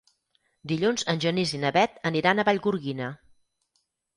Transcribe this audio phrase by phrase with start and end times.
[0.71, 3.15] Dilluns en Genís i na Bet aniran a Vallgorguina.